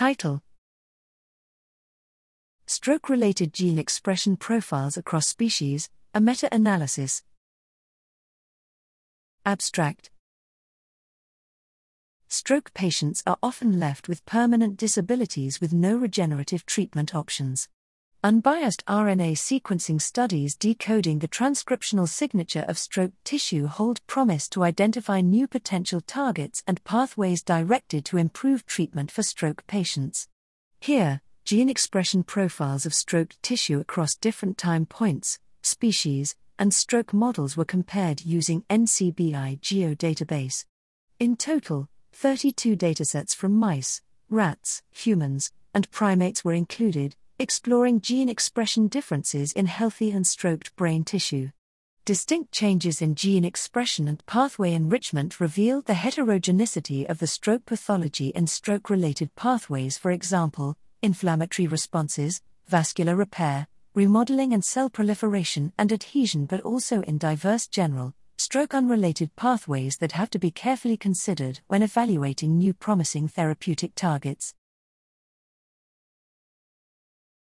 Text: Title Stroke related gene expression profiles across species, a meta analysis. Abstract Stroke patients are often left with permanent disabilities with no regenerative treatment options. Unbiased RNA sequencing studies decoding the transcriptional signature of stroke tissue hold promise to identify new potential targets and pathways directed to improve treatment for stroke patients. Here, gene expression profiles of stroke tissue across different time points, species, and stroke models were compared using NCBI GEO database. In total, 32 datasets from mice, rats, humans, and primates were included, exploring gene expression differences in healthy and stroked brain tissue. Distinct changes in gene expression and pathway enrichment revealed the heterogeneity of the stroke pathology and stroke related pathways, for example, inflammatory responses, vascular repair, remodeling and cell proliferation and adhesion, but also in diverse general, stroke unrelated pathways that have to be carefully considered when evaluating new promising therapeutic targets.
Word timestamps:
Title 0.00 0.40
Stroke 2.66 3.10
related 3.10 3.52
gene 3.52 3.78
expression 3.78 4.34
profiles 4.34 4.96
across 4.96 5.28
species, 5.28 5.90
a 6.14 6.22
meta 6.22 6.48
analysis. 6.50 7.22
Abstract 9.44 10.10
Stroke 12.28 12.72
patients 12.72 13.22
are 13.26 13.36
often 13.42 13.78
left 13.78 14.08
with 14.08 14.24
permanent 14.24 14.78
disabilities 14.78 15.60
with 15.60 15.74
no 15.74 15.98
regenerative 15.98 16.64
treatment 16.64 17.14
options. 17.14 17.68
Unbiased 18.22 18.84
RNA 18.84 19.32
sequencing 19.32 19.98
studies 19.98 20.54
decoding 20.54 21.20
the 21.20 21.28
transcriptional 21.28 22.06
signature 22.06 22.66
of 22.68 22.76
stroke 22.76 23.12
tissue 23.24 23.66
hold 23.66 24.06
promise 24.06 24.46
to 24.46 24.62
identify 24.62 25.22
new 25.22 25.48
potential 25.48 26.02
targets 26.02 26.62
and 26.66 26.84
pathways 26.84 27.42
directed 27.42 28.04
to 28.04 28.18
improve 28.18 28.66
treatment 28.66 29.10
for 29.10 29.22
stroke 29.22 29.66
patients. 29.66 30.28
Here, 30.80 31.22
gene 31.46 31.70
expression 31.70 32.22
profiles 32.22 32.84
of 32.84 32.92
stroke 32.92 33.36
tissue 33.40 33.80
across 33.80 34.16
different 34.16 34.58
time 34.58 34.84
points, 34.84 35.38
species, 35.62 36.36
and 36.58 36.74
stroke 36.74 37.14
models 37.14 37.56
were 37.56 37.64
compared 37.64 38.20
using 38.20 38.64
NCBI 38.68 39.62
GEO 39.62 39.94
database. 39.94 40.66
In 41.18 41.36
total, 41.36 41.88
32 42.12 42.76
datasets 42.76 43.34
from 43.34 43.52
mice, 43.52 44.02
rats, 44.28 44.82
humans, 44.90 45.52
and 45.72 45.90
primates 45.90 46.44
were 46.44 46.52
included, 46.52 47.16
exploring 47.40 48.02
gene 48.02 48.28
expression 48.28 48.86
differences 48.86 49.50
in 49.54 49.64
healthy 49.64 50.10
and 50.10 50.26
stroked 50.26 50.76
brain 50.76 51.02
tissue. 51.02 51.48
Distinct 52.04 52.52
changes 52.52 53.00
in 53.00 53.14
gene 53.14 53.46
expression 53.46 54.08
and 54.08 54.24
pathway 54.26 54.74
enrichment 54.74 55.40
revealed 55.40 55.86
the 55.86 55.94
heterogeneity 55.94 57.08
of 57.08 57.18
the 57.18 57.26
stroke 57.26 57.64
pathology 57.64 58.30
and 58.36 58.50
stroke 58.50 58.90
related 58.90 59.34
pathways, 59.36 59.96
for 59.96 60.10
example, 60.10 60.76
inflammatory 61.00 61.66
responses, 61.66 62.42
vascular 62.66 63.16
repair, 63.16 63.68
remodeling 63.94 64.52
and 64.52 64.62
cell 64.62 64.90
proliferation 64.90 65.72
and 65.78 65.94
adhesion, 65.94 66.44
but 66.44 66.60
also 66.60 67.00
in 67.02 67.16
diverse 67.16 67.66
general, 67.66 68.12
stroke 68.36 68.74
unrelated 68.74 69.34
pathways 69.34 69.96
that 69.96 70.12
have 70.12 70.28
to 70.28 70.38
be 70.38 70.50
carefully 70.50 70.98
considered 70.98 71.60
when 71.68 71.82
evaluating 71.82 72.58
new 72.58 72.74
promising 72.74 73.28
therapeutic 73.28 73.94
targets. 73.94 74.54